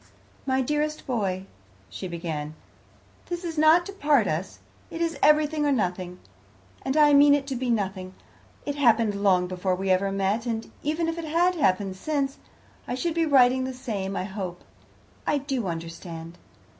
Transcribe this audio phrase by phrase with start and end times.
[0.47, 1.45] "My dearest boy,"
[1.87, 2.55] she began,
[3.27, 4.57] "this is not to part us.
[4.89, 6.17] It is everything or nothing,
[6.81, 8.15] and I mean it to be nothing.
[8.65, 12.39] It happened long before we ever met, and even if it had happened since,
[12.87, 14.63] I should be writing the same, I hope.
[15.27, 16.39] I do understand."